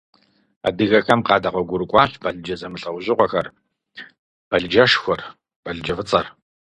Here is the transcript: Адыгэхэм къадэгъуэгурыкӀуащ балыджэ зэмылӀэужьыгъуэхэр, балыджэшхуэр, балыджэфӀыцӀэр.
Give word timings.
Адыгэхэм 0.67 1.19
къадэгъуэгурыкӀуащ 1.27 2.11
балыджэ 2.21 2.55
зэмылӀэужьыгъуэхэр, 2.59 3.47
балыджэшхуэр, 4.49 5.21
балыджэфӀыцӀэр. 5.63 6.25